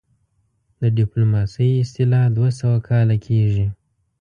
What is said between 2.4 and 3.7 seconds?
سوه کاله کيږي